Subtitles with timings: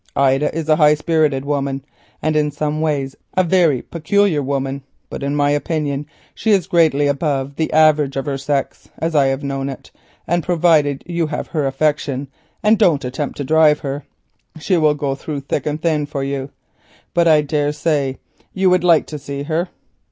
[0.15, 1.85] Ida is a high spirited woman;
[2.23, 2.51] but in
[5.35, 9.69] my opinion she is greatly above the average of her sex, as I have known
[9.69, 9.91] it,
[10.25, 12.29] and provided you have her affection,
[12.63, 14.03] and don't attempt to drive her,
[14.59, 16.49] she will go through thick and thin for you.
[17.13, 18.17] But I dare say
[18.55, 19.69] you would like to see her.